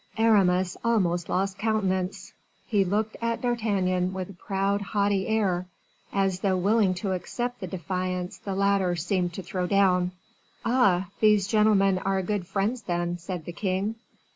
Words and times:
Aramis 0.17 0.77
almost 0.83 1.29
lost 1.29 1.59
countenance. 1.59 2.33
He 2.65 2.83
looked 2.83 3.17
at 3.21 3.39
D'Artagnan 3.41 4.13
with 4.13 4.31
a 4.31 4.33
proud, 4.33 4.81
haughty 4.81 5.27
air, 5.27 5.67
as 6.11 6.39
though 6.39 6.57
willing 6.57 6.95
to 6.95 7.11
accept 7.11 7.59
the 7.59 7.67
defiance 7.67 8.39
the 8.39 8.55
latter 8.55 8.95
seemed 8.95 9.33
to 9.33 9.43
throw 9.43 9.67
down. 9.67 10.13
"Ah! 10.65 11.09
these 11.19 11.45
gentlemen 11.45 11.99
are 11.99 12.23
good 12.23 12.47
friends, 12.47 12.81
then?" 12.81 13.19
said 13.19 13.45
the 13.45 13.53
king. 13.53 13.93